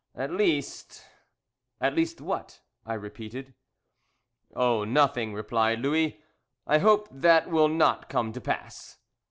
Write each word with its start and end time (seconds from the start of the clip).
At 0.15 0.31
least" 0.31 1.05
"At 1.79 1.93
least 1.93 2.19
what?" 2.21 2.61
I 2.87 2.95
repeated. 2.95 3.53
"Oh, 4.55 4.83
nothing," 4.83 5.31
replied 5.31 5.81
Louis. 5.81 6.19
"I 6.65 6.79
hope 6.79 7.07
that 7.11 7.51
will 7.51 7.69
not 7.69 8.09
come 8.09 8.33
to 8.33 8.41
pass." 8.41 8.97